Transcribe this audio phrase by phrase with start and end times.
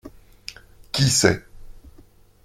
[0.91, 1.45] Qui c’est?